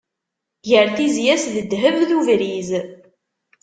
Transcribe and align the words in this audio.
Gar 0.69 0.87
tizya-s 0.97 1.43
d 1.53 1.55
ddehb 1.63 1.97
d 2.09 2.11
ubriz. 2.17 2.69